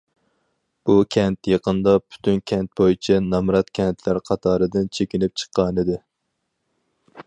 [0.89, 6.05] بۇ كەنت يېقىندا پۈتۈن كەنت بويىچە نامرات كەنتلەر قاتارىدىن چېكىنىپ چىققانىدى.